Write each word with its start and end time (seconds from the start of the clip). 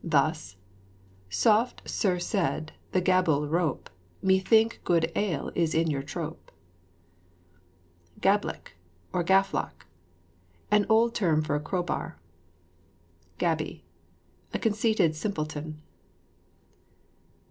Thus, 0.03 0.55
"Softe, 1.29 1.87
ser, 1.87 2.15
seyd 2.17 2.69
the 2.91 3.01
gabulle 3.01 3.47
rope, 3.47 3.87
Methinke 4.23 4.83
gode 4.83 5.11
ale 5.15 5.51
is 5.53 5.75
in 5.75 5.91
your 5.91 6.01
tope." 6.01 6.51
GABLICK, 8.19 8.71
OR 9.13 9.21
GAFFLOCK. 9.23 9.85
An 10.71 10.87
old 10.89 11.13
term 11.13 11.43
for 11.43 11.55
a 11.55 11.59
crow 11.59 11.83
bar. 11.83 12.19
GABY. 13.37 13.83
A 14.55 14.57
conceited 14.57 15.15
simpleton. 15.15 15.79